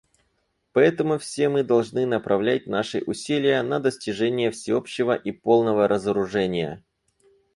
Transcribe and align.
Поэтому 0.71 1.19
все 1.19 1.47
мы 1.47 1.61
должны 1.63 2.07
направлять 2.07 2.65
наши 2.65 3.01
усилия 3.01 3.61
на 3.61 3.79
достижение 3.79 4.49
всеобщего 4.49 5.13
и 5.13 5.31
полного 5.31 5.87
разоружения. 5.87 6.83